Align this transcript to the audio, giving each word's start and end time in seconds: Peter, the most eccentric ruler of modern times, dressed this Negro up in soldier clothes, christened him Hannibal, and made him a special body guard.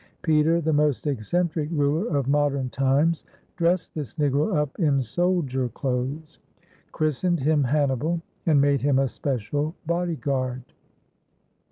Peter, 0.23 0.59
the 0.59 0.73
most 0.73 1.05
eccentric 1.05 1.69
ruler 1.71 2.07
of 2.17 2.27
modern 2.27 2.71
times, 2.71 3.23
dressed 3.55 3.93
this 3.93 4.15
Negro 4.15 4.57
up 4.57 4.79
in 4.79 5.03
soldier 5.03 5.69
clothes, 5.69 6.39
christened 6.91 7.39
him 7.41 7.65
Hannibal, 7.65 8.19
and 8.47 8.59
made 8.59 8.81
him 8.81 8.97
a 8.97 9.07
special 9.07 9.75
body 9.85 10.15
guard. 10.15 10.63